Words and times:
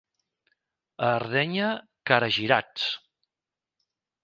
A 1.07 1.09
Ardenya, 1.17 1.67
caragirats. 2.13 2.89